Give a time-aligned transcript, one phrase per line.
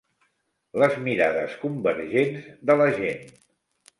[0.83, 3.31] Les mirades convergents de la gent.